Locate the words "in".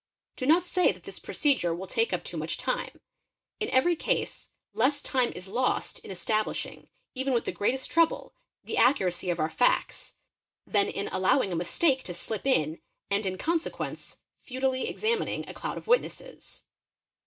3.59-3.69, 5.99-6.09, 10.87-11.07, 12.47-12.81, 13.27-13.37